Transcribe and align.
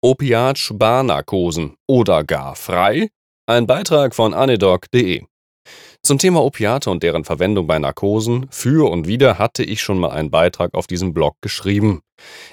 Opiat-Sparnarkosen 0.00 1.74
oder 1.88 2.22
gar 2.22 2.54
frei? 2.54 3.08
Ein 3.46 3.66
Beitrag 3.66 4.14
von 4.14 4.32
anedoc.de. 4.32 5.24
Zum 6.04 6.18
Thema 6.18 6.44
Opiate 6.44 6.88
und 6.88 7.02
deren 7.02 7.24
Verwendung 7.24 7.66
bei 7.66 7.80
Narkosen 7.80 8.46
für 8.48 8.88
und 8.88 9.08
wieder 9.08 9.38
hatte 9.38 9.64
ich 9.64 9.82
schon 9.82 9.98
mal 9.98 10.10
einen 10.10 10.30
Beitrag 10.30 10.74
auf 10.74 10.86
diesem 10.86 11.12
Blog 11.12 11.34
geschrieben. 11.40 12.02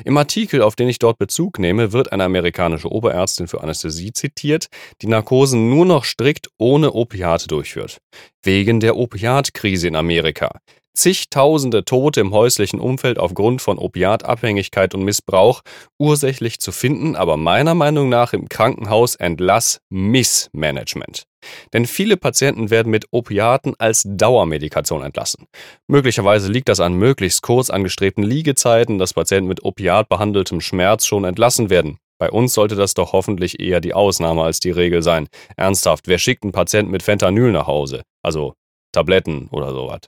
Im 0.03 0.17
Artikel, 0.17 0.63
auf 0.63 0.75
den 0.75 0.89
ich 0.89 0.97
dort 0.97 1.19
Bezug 1.19 1.59
nehme, 1.59 1.93
wird 1.93 2.11
eine 2.11 2.23
amerikanische 2.23 2.91
Oberärztin 2.91 3.47
für 3.47 3.61
Anästhesie 3.61 4.11
zitiert, 4.11 4.65
die 5.03 5.07
Narkosen 5.07 5.69
nur 5.69 5.85
noch 5.85 6.03
strikt 6.03 6.49
ohne 6.57 6.93
Opiate 6.93 7.47
durchführt. 7.47 7.99
Wegen 8.43 8.79
der 8.79 8.97
Opiatkrise 8.97 9.87
in 9.87 9.95
Amerika 9.95 10.49
zigtausende 10.95 11.85
Tote 11.85 12.21
im 12.21 12.31
häuslichen 12.31 12.79
Umfeld 12.79 13.19
aufgrund 13.19 13.61
von 13.61 13.77
Opiatabhängigkeit 13.77 14.95
und 14.95 15.03
Missbrauch 15.03 15.61
ursächlich 15.99 16.59
zu 16.59 16.71
finden, 16.71 17.15
aber 17.15 17.37
meiner 17.37 17.75
Meinung 17.75 18.09
nach 18.09 18.33
im 18.33 18.49
Krankenhaus 18.49 19.15
Entlass 19.15 19.79
Missmanagement. 19.89 21.25
Denn 21.73 21.85
viele 21.85 22.17
Patienten 22.17 22.69
werden 22.69 22.89
mit 22.89 23.05
Opiaten 23.11 23.75
als 23.77 24.03
Dauermedikation 24.05 25.03
entlassen. 25.03 25.45
Möglicherweise 25.87 26.51
liegt 26.51 26.69
das 26.69 26.79
an 26.79 26.93
möglichst 26.93 27.41
kurz 27.43 27.69
angestrebten 27.69 28.23
Liegezeiten, 28.23 28.97
dass 28.97 29.13
Patienten 29.13 29.47
mit 29.47 29.63
Opiat 29.63 30.09
behandeltem 30.09 30.61
Schmerz 30.61 31.05
schon 31.05 31.23
entlassen 31.23 31.69
werden. 31.69 31.99
Bei 32.17 32.31
uns 32.31 32.53
sollte 32.53 32.75
das 32.75 32.93
doch 32.93 33.11
hoffentlich 33.11 33.59
eher 33.59 33.81
die 33.81 33.93
Ausnahme 33.93 34.43
als 34.43 34.59
die 34.59 34.71
Regel 34.71 35.03
sein. 35.03 35.27
Ernsthaft, 35.57 36.07
wer 36.07 36.17
schickt 36.17 36.43
einen 36.43 36.53
Patienten 36.53 36.91
mit 36.91 37.03
Fentanyl 37.03 37.51
nach 37.51 37.67
Hause? 37.67 38.03
Also 38.23 38.53
Tabletten 38.93 39.49
oder 39.51 39.71
sowas. 39.71 40.01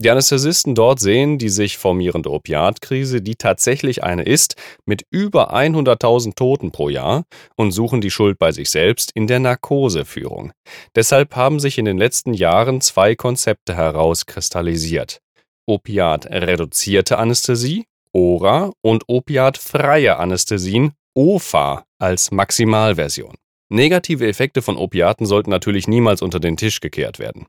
Die 0.00 0.10
Anästhesisten 0.10 0.76
dort 0.76 1.00
sehen 1.00 1.38
die 1.38 1.48
sich 1.48 1.76
formierende 1.76 2.30
Opiatkrise, 2.30 3.20
die 3.20 3.34
tatsächlich 3.34 4.04
eine 4.04 4.22
ist, 4.22 4.54
mit 4.86 5.04
über 5.10 5.52
100.000 5.52 6.36
Toten 6.36 6.70
pro 6.70 6.88
Jahr 6.88 7.24
und 7.56 7.72
suchen 7.72 8.00
die 8.00 8.12
Schuld 8.12 8.38
bei 8.38 8.52
sich 8.52 8.70
selbst 8.70 9.10
in 9.12 9.26
der 9.26 9.40
Narkoseführung. 9.40 10.52
Deshalb 10.94 11.34
haben 11.34 11.58
sich 11.58 11.78
in 11.78 11.84
den 11.84 11.98
letzten 11.98 12.32
Jahren 12.32 12.80
zwei 12.80 13.16
Konzepte 13.16 13.74
herauskristallisiert. 13.74 15.18
Opiat-reduzierte 15.66 17.18
Anästhesie, 17.18 17.84
ORA, 18.12 18.70
und 18.80 19.02
opiatfreie 19.08 20.16
Anästhesien, 20.16 20.92
OFA, 21.14 21.84
als 21.98 22.30
Maximalversion. 22.30 23.34
Negative 23.68 24.28
Effekte 24.28 24.62
von 24.62 24.76
Opiaten 24.76 25.26
sollten 25.26 25.50
natürlich 25.50 25.88
niemals 25.88 26.22
unter 26.22 26.38
den 26.38 26.56
Tisch 26.56 26.78
gekehrt 26.78 27.18
werden. 27.18 27.46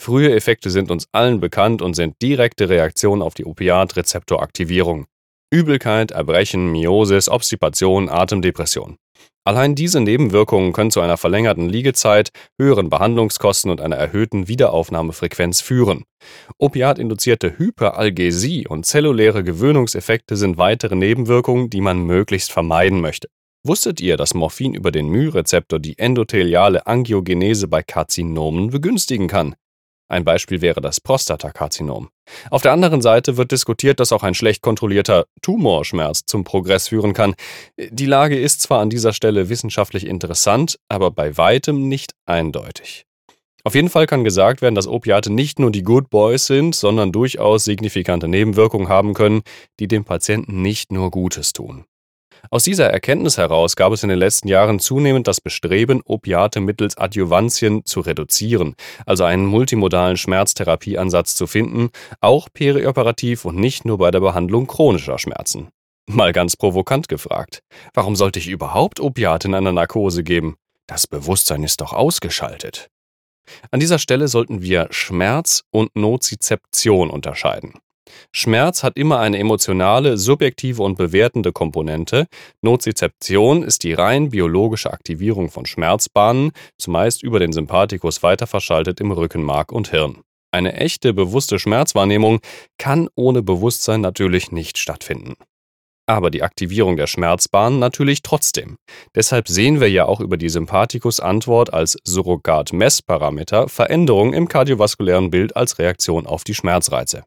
Frühe 0.00 0.34
Effekte 0.34 0.70
sind 0.70 0.90
uns 0.90 1.06
allen 1.12 1.40
bekannt 1.40 1.82
und 1.82 1.94
sind 1.94 2.20
direkte 2.22 2.68
Reaktionen 2.68 3.22
auf 3.22 3.34
die 3.34 3.44
Opiatrezeptoraktivierung. 3.44 5.06
Übelkeit, 5.52 6.12
Erbrechen, 6.12 6.70
Miosis, 6.70 7.28
Obstipation, 7.28 8.08
Atemdepression. 8.08 8.96
Allein 9.44 9.74
diese 9.74 10.00
Nebenwirkungen 10.00 10.72
können 10.72 10.90
zu 10.90 11.00
einer 11.00 11.16
verlängerten 11.16 11.68
Liegezeit, 11.68 12.28
höheren 12.60 12.90
Behandlungskosten 12.90 13.70
und 13.70 13.80
einer 13.80 13.96
erhöhten 13.96 14.48
Wiederaufnahmefrequenz 14.48 15.60
führen. 15.60 16.04
Opiatinduzierte 16.58 17.58
Hyperalgesie 17.58 18.68
und 18.68 18.84
zelluläre 18.84 19.42
Gewöhnungseffekte 19.42 20.36
sind 20.36 20.58
weitere 20.58 20.94
Nebenwirkungen, 20.94 21.70
die 21.70 21.80
man 21.80 22.04
möglichst 22.04 22.52
vermeiden 22.52 23.00
möchte. 23.00 23.28
Wusstet 23.66 24.00
ihr, 24.00 24.16
dass 24.16 24.34
Morphin 24.34 24.74
über 24.74 24.90
den 24.90 25.08
My-Rezeptor 25.08 25.80
die 25.80 25.98
endotheliale 25.98 26.86
Angiogenese 26.86 27.66
bei 27.66 27.82
Karzinomen 27.82 28.70
begünstigen 28.70 29.26
kann? 29.26 29.54
Ein 30.10 30.24
Beispiel 30.24 30.60
wäre 30.60 30.80
das 30.80 31.00
Prostatakarzinom. 31.00 32.08
Auf 32.50 32.62
der 32.62 32.72
anderen 32.72 33.00
Seite 33.00 33.36
wird 33.36 33.52
diskutiert, 33.52 34.00
dass 34.00 34.10
auch 34.10 34.24
ein 34.24 34.34
schlecht 34.34 34.60
kontrollierter 34.60 35.26
Tumorschmerz 35.40 36.24
zum 36.26 36.42
Progress 36.42 36.88
führen 36.88 37.12
kann. 37.12 37.36
Die 37.78 38.06
Lage 38.06 38.36
ist 38.36 38.60
zwar 38.60 38.80
an 38.80 38.90
dieser 38.90 39.12
Stelle 39.12 39.48
wissenschaftlich 39.48 40.04
interessant, 40.04 40.80
aber 40.88 41.12
bei 41.12 41.36
weitem 41.36 41.88
nicht 41.88 42.14
eindeutig. 42.26 43.06
Auf 43.62 43.76
jeden 43.76 43.88
Fall 43.88 44.06
kann 44.08 44.24
gesagt 44.24 44.62
werden, 44.62 44.74
dass 44.74 44.88
Opiate 44.88 45.32
nicht 45.32 45.60
nur 45.60 45.70
die 45.70 45.84
Good 45.84 46.10
Boys 46.10 46.46
sind, 46.46 46.74
sondern 46.74 47.12
durchaus 47.12 47.64
signifikante 47.64 48.26
Nebenwirkungen 48.26 48.88
haben 48.88 49.14
können, 49.14 49.42
die 49.78 49.86
dem 49.86 50.04
Patienten 50.04 50.60
nicht 50.60 50.90
nur 50.90 51.12
Gutes 51.12 51.52
tun. 51.52 51.84
Aus 52.48 52.64
dieser 52.64 52.88
Erkenntnis 52.88 53.36
heraus 53.36 53.76
gab 53.76 53.92
es 53.92 54.02
in 54.02 54.08
den 54.08 54.18
letzten 54.18 54.48
Jahren 54.48 54.78
zunehmend 54.78 55.26
das 55.26 55.40
Bestreben, 55.40 56.00
Opiate 56.04 56.60
mittels 56.60 56.96
Adjuvantien 56.96 57.84
zu 57.84 58.00
reduzieren, 58.00 58.74
also 59.04 59.24
einen 59.24 59.44
multimodalen 59.46 60.16
Schmerztherapieansatz 60.16 61.34
zu 61.34 61.46
finden, 61.46 61.90
auch 62.20 62.48
perioperativ 62.52 63.44
und 63.44 63.56
nicht 63.56 63.84
nur 63.84 63.98
bei 63.98 64.10
der 64.10 64.20
Behandlung 64.20 64.66
chronischer 64.66 65.18
Schmerzen. 65.18 65.68
Mal 66.08 66.32
ganz 66.32 66.56
provokant 66.56 67.08
gefragt, 67.08 67.62
warum 67.94 68.16
sollte 68.16 68.38
ich 68.38 68.48
überhaupt 68.48 69.00
Opiate 69.00 69.48
in 69.48 69.54
einer 69.54 69.72
Narkose 69.72 70.24
geben? 70.24 70.56
Das 70.86 71.06
Bewusstsein 71.06 71.62
ist 71.62 71.80
doch 71.80 71.92
ausgeschaltet. 71.92 72.88
An 73.70 73.80
dieser 73.80 73.98
Stelle 73.98 74.28
sollten 74.28 74.62
wir 74.62 74.88
Schmerz 74.90 75.62
und 75.70 75.94
Nozizeption 75.94 77.10
unterscheiden. 77.10 77.74
Schmerz 78.32 78.82
hat 78.82 78.96
immer 78.96 79.20
eine 79.20 79.38
emotionale, 79.38 80.16
subjektive 80.16 80.82
und 80.82 80.96
bewertende 80.96 81.52
Komponente. 81.52 82.26
Nozizeption 82.62 83.62
ist 83.62 83.82
die 83.82 83.92
rein 83.92 84.30
biologische 84.30 84.92
Aktivierung 84.92 85.50
von 85.50 85.66
Schmerzbahnen, 85.66 86.52
zumeist 86.78 87.22
über 87.22 87.38
den 87.38 87.52
Sympathikus 87.52 88.22
weiterverschaltet 88.22 89.00
im 89.00 89.10
Rückenmark 89.12 89.72
und 89.72 89.90
Hirn. 89.90 90.22
Eine 90.52 90.74
echte, 90.74 91.14
bewusste 91.14 91.58
Schmerzwahrnehmung 91.58 92.40
kann 92.78 93.08
ohne 93.14 93.42
Bewusstsein 93.42 94.00
natürlich 94.00 94.50
nicht 94.50 94.78
stattfinden. 94.78 95.34
Aber 96.10 96.30
die 96.30 96.42
Aktivierung 96.42 96.96
der 96.96 97.06
Schmerzbahn 97.06 97.78
natürlich 97.78 98.22
trotzdem. 98.22 98.76
Deshalb 99.14 99.46
sehen 99.46 99.78
wir 99.78 99.88
ja 99.88 100.06
auch 100.06 100.18
über 100.18 100.36
die 100.36 100.48
Sympathikus-Antwort 100.48 101.72
als 101.72 101.96
Surrogat-Messparameter 102.02 103.68
Veränderungen 103.68 104.32
im 104.32 104.48
kardiovaskulären 104.48 105.30
Bild 105.30 105.54
als 105.54 105.78
Reaktion 105.78 106.26
auf 106.26 106.42
die 106.42 106.54
Schmerzreize. 106.54 107.22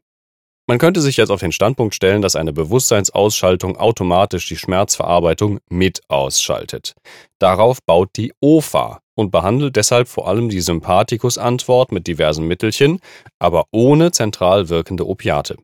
Man 0.66 0.78
könnte 0.78 1.02
sich 1.02 1.18
jetzt 1.18 1.30
auf 1.30 1.40
den 1.40 1.52
Standpunkt 1.52 1.94
stellen, 1.94 2.22
dass 2.22 2.36
eine 2.36 2.54
Bewusstseinsausschaltung 2.54 3.76
automatisch 3.76 4.48
die 4.48 4.56
Schmerzverarbeitung 4.56 5.58
mit 5.68 6.00
ausschaltet. 6.08 6.94
Darauf 7.38 7.82
baut 7.84 8.10
die 8.16 8.32
OFA 8.40 9.00
und 9.14 9.30
behandelt 9.30 9.76
deshalb 9.76 10.08
vor 10.08 10.26
allem 10.26 10.48
die 10.48 10.62
Sympathikus-Antwort 10.62 11.92
mit 11.92 12.06
diversen 12.06 12.46
Mittelchen, 12.46 13.00
aber 13.38 13.66
ohne 13.72 14.10
zentral 14.10 14.70
wirkende 14.70 15.06
Opiate. 15.06 15.56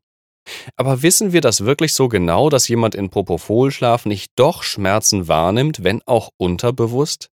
Aber 0.76 1.02
wissen 1.02 1.32
wir 1.32 1.40
das 1.40 1.64
wirklich 1.64 1.94
so 1.94 2.08
genau, 2.08 2.50
dass 2.50 2.68
jemand 2.68 2.94
in 2.94 3.08
Propofol-Schlaf 3.08 4.04
nicht 4.04 4.32
doch 4.36 4.62
Schmerzen 4.62 5.28
wahrnimmt, 5.28 5.82
wenn 5.82 6.02
auch 6.04 6.28
unterbewusst? 6.36 7.30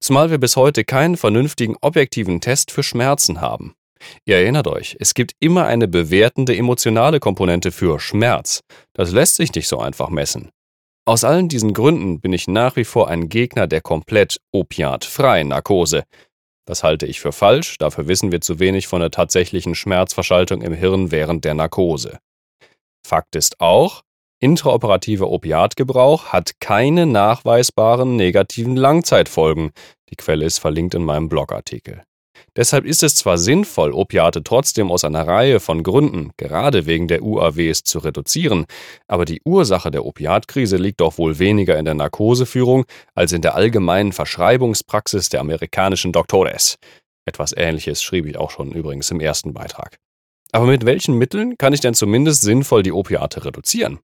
Zumal 0.00 0.30
wir 0.30 0.38
bis 0.38 0.56
heute 0.56 0.84
keinen 0.84 1.16
vernünftigen 1.16 1.76
objektiven 1.80 2.40
Test 2.40 2.72
für 2.72 2.82
Schmerzen 2.82 3.40
haben. 3.40 3.74
Ihr 4.24 4.36
erinnert 4.36 4.66
euch, 4.66 4.96
es 5.00 5.14
gibt 5.14 5.32
immer 5.40 5.66
eine 5.66 5.88
bewertende 5.88 6.56
emotionale 6.56 7.20
Komponente 7.20 7.72
für 7.72 8.00
Schmerz. 8.00 8.60
Das 8.92 9.12
lässt 9.12 9.36
sich 9.36 9.54
nicht 9.54 9.68
so 9.68 9.78
einfach 9.78 10.08
messen. 10.08 10.50
Aus 11.08 11.22
allen 11.22 11.48
diesen 11.48 11.72
Gründen 11.72 12.20
bin 12.20 12.32
ich 12.32 12.48
nach 12.48 12.74
wie 12.74 12.84
vor 12.84 13.08
ein 13.08 13.28
Gegner 13.28 13.68
der 13.68 13.80
komplett 13.80 14.40
opiatfreien 14.52 15.48
Narkose. 15.48 16.02
Das 16.66 16.82
halte 16.82 17.06
ich 17.06 17.20
für 17.20 17.30
falsch, 17.30 17.78
dafür 17.78 18.08
wissen 18.08 18.32
wir 18.32 18.40
zu 18.40 18.58
wenig 18.58 18.88
von 18.88 19.00
der 19.00 19.12
tatsächlichen 19.12 19.76
Schmerzverschaltung 19.76 20.62
im 20.62 20.74
Hirn 20.74 21.12
während 21.12 21.44
der 21.44 21.54
Narkose. 21.54 22.18
Fakt 23.06 23.36
ist 23.36 23.60
auch, 23.60 24.02
intraoperativer 24.40 25.30
Opiatgebrauch 25.30 26.32
hat 26.32 26.58
keine 26.58 27.06
nachweisbaren 27.06 28.16
negativen 28.16 28.74
Langzeitfolgen. 28.74 29.70
Die 30.10 30.16
Quelle 30.16 30.44
ist 30.44 30.58
verlinkt 30.58 30.96
in 30.96 31.04
meinem 31.04 31.28
Blogartikel. 31.28 32.02
Deshalb 32.56 32.86
ist 32.86 33.02
es 33.02 33.14
zwar 33.14 33.36
sinnvoll, 33.36 33.92
Opiate 33.92 34.42
trotzdem 34.42 34.90
aus 34.90 35.04
einer 35.04 35.26
Reihe 35.26 35.60
von 35.60 35.82
Gründen, 35.82 36.30
gerade 36.38 36.86
wegen 36.86 37.06
der 37.06 37.22
UAWs, 37.22 37.82
zu 37.82 37.98
reduzieren, 37.98 38.64
aber 39.06 39.26
die 39.26 39.42
Ursache 39.44 39.90
der 39.90 40.06
Opiatkrise 40.06 40.78
liegt 40.78 41.00
doch 41.00 41.18
wohl 41.18 41.38
weniger 41.38 41.78
in 41.78 41.84
der 41.84 41.94
Narkoseführung 41.94 42.86
als 43.14 43.32
in 43.32 43.42
der 43.42 43.54
allgemeinen 43.54 44.12
Verschreibungspraxis 44.12 45.28
der 45.28 45.40
amerikanischen 45.40 46.12
Doktores. 46.12 46.78
Etwas 47.26 47.52
Ähnliches 47.54 48.02
schrieb 48.02 48.24
ich 48.24 48.38
auch 48.38 48.50
schon 48.50 48.72
übrigens 48.72 49.10
im 49.10 49.20
ersten 49.20 49.52
Beitrag. 49.52 49.98
Aber 50.52 50.66
mit 50.66 50.86
welchen 50.86 51.18
Mitteln 51.18 51.58
kann 51.58 51.74
ich 51.74 51.80
denn 51.80 51.94
zumindest 51.94 52.40
sinnvoll 52.40 52.82
die 52.82 52.92
Opiate 52.92 53.44
reduzieren? 53.44 53.98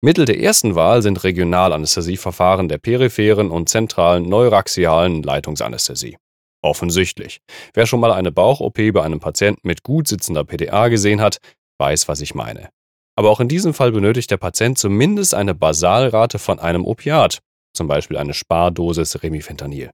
Mittel 0.00 0.24
der 0.24 0.38
ersten 0.38 0.74
Wahl 0.74 1.02
sind 1.02 1.24
Regionalanästhesieverfahren 1.24 2.68
der 2.68 2.78
peripheren 2.78 3.50
und 3.50 3.68
zentralen 3.68 4.28
neuraxialen 4.28 5.22
Leitungsanästhesie. 5.22 6.16
Offensichtlich. 6.62 7.40
Wer 7.74 7.86
schon 7.86 8.00
mal 8.00 8.12
eine 8.12 8.30
Bauch-OP 8.30 8.78
bei 8.92 9.02
einem 9.02 9.20
Patienten 9.20 9.66
mit 9.66 9.82
gut 9.82 10.06
sitzender 10.06 10.44
PDA 10.44 10.88
gesehen 10.88 11.20
hat, 11.20 11.38
weiß, 11.78 12.06
was 12.08 12.20
ich 12.20 12.34
meine. 12.34 12.68
Aber 13.16 13.30
auch 13.30 13.40
in 13.40 13.48
diesem 13.48 13.74
Fall 13.74 13.92
benötigt 13.92 14.30
der 14.30 14.36
Patient 14.36 14.78
zumindest 14.78 15.34
eine 15.34 15.54
Basalrate 15.54 16.38
von 16.38 16.58
einem 16.58 16.84
Opiat, 16.84 17.40
zum 17.76 17.88
Beispiel 17.88 18.16
eine 18.16 18.32
Spardosis 18.32 19.22
Remifentanil. 19.22 19.90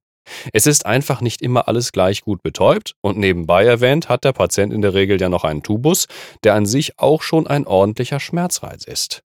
Es 0.53 0.67
ist 0.67 0.85
einfach 0.85 1.23
nicht 1.23 1.41
immer 1.41 1.69
alles 1.69 1.91
gleich 1.93 2.20
gut 2.23 2.43
betäubt 2.43 2.94
und 3.00 3.19
nebenbei 3.19 3.65
erwähnt 3.65 4.11
hat 4.11 4.25
der 4.25 4.32
Patient 4.32 4.73
in 4.73 4.82
der 4.82 4.93
Regel 4.93 5.20
ja 5.20 5.31
noch 5.31 5.44
einen 5.44 5.62
Tubus, 5.62 6.06
der 6.44 6.55
an 6.55 6.67
sich 6.67 6.99
auch 6.99 7.23
schon 7.23 7.47
ein 7.47 7.67
ordentlicher 7.67 8.20
Schmerzreiz 8.20 8.85
ist. 8.85 9.23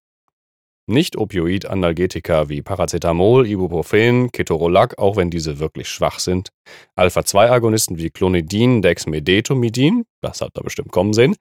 Nicht-Opioid-Analgetika 0.88 2.50
wie 2.50 2.62
Paracetamol, 2.62 3.48
Ibuprofen, 3.48 4.32
Ketorolac, 4.32 4.98
auch 4.98 5.16
wenn 5.16 5.30
diese 5.30 5.60
wirklich 5.60 5.88
schwach 5.88 6.20
sind, 6.20 6.50
Alpha-2-Agonisten 6.96 7.98
wie 7.98 8.10
Clonidin, 8.10 8.82
Dexmedetomidin, 8.82 10.04
das 10.22 10.42
habt 10.42 10.58
ihr 10.58 10.64
bestimmt 10.64 10.92
kommen 10.92 11.14
sehen, 11.14 11.36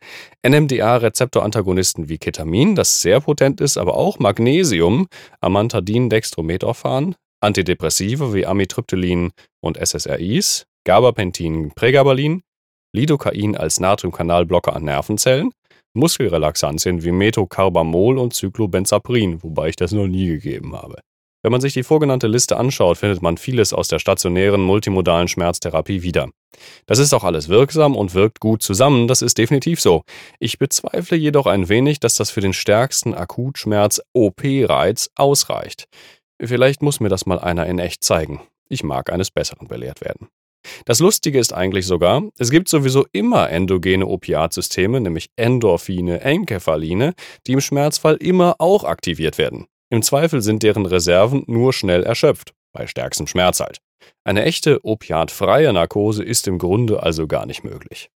NMDA-Rezeptorantagonisten 0.47 2.09
wie 2.09 2.19
Ketamin, 2.19 2.77
das 2.77 3.03
sehr 3.03 3.21
potent 3.21 3.61
ist, 3.61 3.79
aber 3.79 3.97
auch 3.97 4.19
Magnesium, 4.19 5.09
Amantadin, 5.41 6.09
Dextromethorphan, 6.09 7.17
Antidepressive 7.41 8.33
wie 8.35 8.47
Amitriptylin 8.47 9.33
und 9.61 9.77
SSRIs, 9.77 10.67
Gabapentin, 10.85 11.73
Pregabalin, 11.75 12.43
Lidocain 12.93 13.57
als 13.57 13.81
Natriumkanalblocker 13.81 14.77
an 14.77 14.85
Nervenzellen, 14.85 15.51
Muskelrelaxantien 15.95 17.03
wie 17.03 17.13
Methocarbamol 17.13 18.19
und 18.19 18.35
Cyclobenzaprin, 18.35 19.43
wobei 19.43 19.69
ich 19.69 19.77
das 19.77 19.93
noch 19.93 20.07
nie 20.07 20.27
gegeben 20.27 20.75
habe. 20.75 21.01
Wenn 21.43 21.53
man 21.53 21.61
sich 21.61 21.73
die 21.73 21.83
vorgenannte 21.83 22.29
Liste 22.29 22.57
anschaut, 22.57 22.99
findet 22.99 23.21
man 23.21 23.37
vieles 23.37 23.73
aus 23.73 23.89
der 23.89 23.99
stationären 23.99 24.63
multimodalen 24.63 25.27
Schmerztherapie 25.27 26.03
wieder. 26.03 26.29
Das 26.87 26.99
ist 26.99 27.13
auch 27.13 27.25
alles 27.25 27.49
wirksam 27.49 27.97
und 27.97 28.15
wirkt 28.15 28.39
gut 28.39 28.63
zusammen, 28.63 29.09
das 29.09 29.23
ist 29.23 29.39
definitiv 29.39 29.81
so. 29.81 30.03
Ich 30.39 30.59
bezweifle 30.59 31.17
jedoch 31.17 31.47
ein 31.47 31.69
wenig, 31.69 31.99
dass 31.99 32.15
das 32.15 32.31
für 32.31 32.41
den 32.41 32.53
stärksten 32.53 33.13
Akutschmerz 33.13 34.01
OP-Reiz 34.13 35.11
ausreicht. 35.17 35.87
Vielleicht 36.41 36.83
muss 36.83 37.01
mir 37.01 37.09
das 37.09 37.27
mal 37.27 37.41
einer 37.41 37.67
in 37.67 37.79
echt 37.79 38.05
zeigen. 38.05 38.41
Ich 38.69 38.85
mag 38.85 39.13
eines 39.13 39.31
Besseren 39.31 39.67
belehrt 39.67 40.01
werden. 40.01 40.29
Das 40.85 41.01
Lustige 41.01 41.39
ist 41.39 41.53
eigentlich 41.53 41.87
sogar, 41.87 42.23
es 42.39 42.51
gibt 42.51 42.69
sowieso 42.69 43.07
immer 43.13 43.51
endogene 43.51 44.07
Opiatsysteme, 44.07 45.01
nämlich 45.01 45.31
Endorphine, 45.37 46.21
Enkephaline, 46.21 47.15
die 47.47 47.53
im 47.53 47.61
Schmerzfall 47.61 48.17
immer 48.17 48.57
auch 48.59 48.85
aktiviert 48.85 49.39
werden. 49.39 49.67
Im 49.91 50.03
Zweifel 50.03 50.41
sind 50.41 50.63
deren 50.63 50.87
Reserven 50.87 51.45
nur 51.47 51.73
schnell 51.73 52.03
erschöpft, 52.03 52.55
bei 52.73 52.87
stärkstem 52.87 53.27
Schmerz 53.27 53.61
halt. 53.61 53.79
Eine 54.25 54.45
echte 54.45 54.85
opiatfreie 54.85 55.73
Narkose 55.73 56.25
ist 56.25 56.49
im 56.49 56.59
Grunde 56.59 57.03
also 57.03 57.27
gar 57.27 57.47
nicht 57.47 57.65
möglich. 57.65 58.09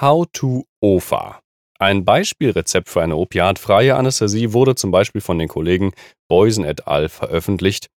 How 0.00 0.26
to 0.32 0.64
OFA. 0.80 1.40
Ein 1.78 2.04
Beispielrezept 2.04 2.90
für 2.90 3.02
eine 3.02 3.16
opiatfreie 3.16 3.96
Anästhesie 3.96 4.52
wurde 4.52 4.74
zum 4.74 4.90
Beispiel 4.90 5.20
von 5.22 5.38
den 5.38 5.48
Kollegen 5.48 5.92
Boysen 6.28 6.64
et 6.64 6.86
al. 6.86 7.08
veröffentlicht. 7.08 7.88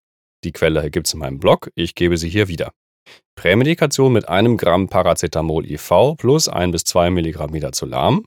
Die 0.45 0.53
Quelle 0.53 0.91
gibt's 0.91 1.15
in 1.15 1.21
meinem 1.21 1.41
Blog, 1.41 1.71
ich 1.75 1.95
gebe 1.95 2.17
sie 2.17 2.29
hier 2.29 2.49
wieder. 2.49 2.73
Prämedikation 3.35 4.13
mit 4.13 4.29
einem 4.29 4.57
Gramm 4.57 4.89
Paracetamol 4.89 5.69
IV 5.69 6.15
plus 6.17 6.49
1 6.49 6.71
bis 6.71 6.85
2 6.85 7.11
Milligramm 7.11 7.51
Midazolam. 7.51 8.25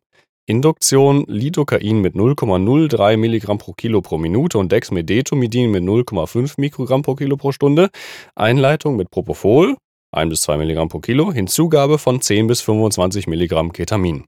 Induktion 0.48 1.24
Lidocain 1.27 2.01
mit 2.01 2.16
0,03 2.16 3.18
Milligramm 3.18 3.57
pro 3.57 3.74
Kilo 3.74 4.01
pro 4.01 4.18
Minute 4.18 4.57
und 4.57 4.72
Dexmedetomidin 4.72 5.72
mit 5.72 5.83
0,5 5.83 6.56
Mikrogramm 6.57 7.01
pro 7.01 7.16
Kilo 7.16 7.38
pro 7.38 7.51
Stunde. 7.51 7.89
Einleitung 8.36 8.95
mit 8.95 9.10
Propofol 9.10 9.77
1 10.12 10.30
bis 10.30 10.42
2 10.42 10.57
Milligramm 10.57 10.89
pro 10.89 11.00
Kilo. 11.00 11.31
Hinzugabe 11.31 11.98
von 11.98 12.22
10 12.22 12.48
bis 12.48 12.62
25 12.62 13.27
Milligramm 13.27 13.74
Ketamin. 13.74 14.25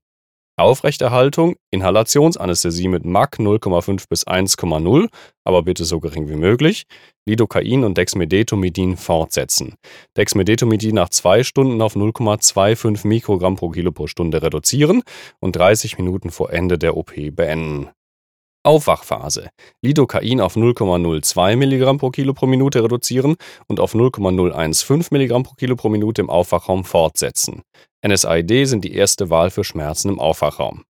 Aufrechterhaltung, 0.59 1.56
Inhalationsanästhesie 1.69 2.88
mit 2.88 3.06
MAC 3.06 3.38
0,5 3.38 4.06
bis 4.09 4.25
1,0, 4.25 5.07
aber 5.44 5.62
bitte 5.62 5.86
so 5.86 6.00
gering 6.00 6.27
wie 6.30 6.36
möglich. 6.36 6.86
Lidocain 7.27 7.83
und 7.83 7.98
Dexmedetomidin 7.98 8.98
fortsetzen. 8.98 9.75
Dexmedetomidin 10.18 10.95
nach 10.95 11.09
zwei 11.09 11.44
Stunden 11.44 11.80
auf 11.81 11.95
0,25 11.95 13.06
Mikrogramm 13.07 13.56
pro 13.56 13.69
Kilo 13.69 13.92
pro 13.92 14.07
Stunde 14.07 14.42
reduzieren 14.42 15.04
und 15.39 15.56
30 15.56 16.00
Minuten 16.00 16.31
vor 16.31 16.51
Ende 16.51 16.80
der 16.80 16.98
OP 16.98 17.13
beenden. 17.36 17.89
Aufwachphase. 18.68 19.50
Lidocain 19.81 20.42
auf 20.42 20.57
0,02 20.57 21.56
mg 21.56 22.00
pro 22.00 22.10
Kilo 22.10 22.33
pro 22.33 22.48
Minute 22.48 22.83
reduzieren 22.83 23.36
und 23.68 23.80
auf 23.80 23.94
0,015 23.95 25.18
mg 25.18 25.44
pro 25.44 25.53
Kilo 25.53 25.75
pro 25.77 25.88
Minute 25.88 26.21
im 26.21 26.30
Aufwachraum 26.30 26.83
fortsetzen. 26.83 27.62
NSAID 28.06 28.68
sind 28.68 28.84
die 28.84 28.94
erste 28.94 29.30
Wahl 29.30 29.50
für 29.50 29.64
Schmerzen 29.64 30.10
im 30.10 30.20
Aufwachraum. 30.20 30.86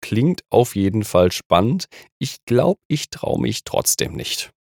Klingt 0.00 0.42
auf 0.50 0.76
jeden 0.76 1.04
Fall 1.04 1.32
spannend. 1.32 1.86
Ich 2.18 2.44
glaube, 2.46 2.80
ich 2.88 3.10
traue 3.10 3.40
mich 3.40 3.64
trotzdem 3.64 4.12
nicht. 4.12 4.52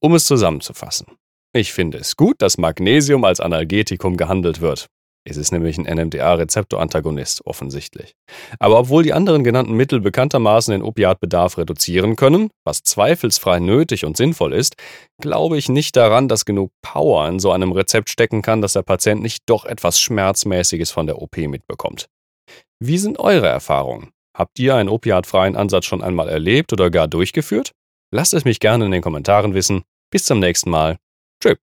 Um 0.00 0.14
es 0.14 0.26
zusammenzufassen. 0.26 1.06
Ich 1.52 1.72
finde 1.72 1.98
es 1.98 2.16
gut, 2.16 2.42
dass 2.42 2.58
Magnesium 2.58 3.24
als 3.24 3.40
Analgetikum 3.40 4.16
gehandelt 4.16 4.60
wird. 4.60 4.88
Es 5.26 5.38
ist 5.38 5.52
nämlich 5.52 5.78
ein 5.78 5.84
NMDA-Rezeptorantagonist, 5.84 7.46
offensichtlich. 7.46 8.14
Aber 8.58 8.78
obwohl 8.78 9.02
die 9.02 9.14
anderen 9.14 9.42
genannten 9.42 9.72
Mittel 9.72 10.00
bekanntermaßen 10.00 10.72
den 10.72 10.82
Opiatbedarf 10.82 11.56
reduzieren 11.56 12.14
können, 12.16 12.50
was 12.64 12.82
zweifelsfrei 12.82 13.58
nötig 13.58 14.04
und 14.04 14.18
sinnvoll 14.18 14.52
ist, 14.52 14.76
glaube 15.20 15.56
ich 15.56 15.70
nicht 15.70 15.96
daran, 15.96 16.28
dass 16.28 16.44
genug 16.44 16.72
Power 16.82 17.26
in 17.28 17.38
so 17.38 17.52
einem 17.52 17.72
Rezept 17.72 18.10
stecken 18.10 18.42
kann, 18.42 18.60
dass 18.60 18.74
der 18.74 18.82
Patient 18.82 19.22
nicht 19.22 19.44
doch 19.46 19.64
etwas 19.64 19.98
Schmerzmäßiges 19.98 20.90
von 20.90 21.06
der 21.06 21.22
OP 21.22 21.38
mitbekommt. 21.38 22.06
Wie 22.78 22.98
sind 22.98 23.18
eure 23.18 23.48
Erfahrungen? 23.48 24.10
Habt 24.36 24.58
ihr 24.58 24.74
einen 24.74 24.88
opiatfreien 24.88 25.56
Ansatz 25.56 25.86
schon 25.86 26.02
einmal 26.02 26.28
erlebt 26.28 26.72
oder 26.72 26.90
gar 26.90 27.08
durchgeführt? 27.08 27.72
Lasst 28.12 28.34
es 28.34 28.44
mich 28.44 28.60
gerne 28.60 28.84
in 28.84 28.90
den 28.90 29.02
Kommentaren 29.02 29.54
wissen. 29.54 29.84
Bis 30.10 30.24
zum 30.24 30.38
nächsten 30.38 30.70
Mal. 30.70 30.98
Tschüss. 31.42 31.56